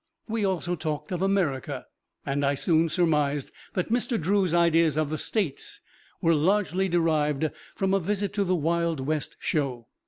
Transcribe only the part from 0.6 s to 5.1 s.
talked of America, and I soon surmised that Mr. Drew's ideas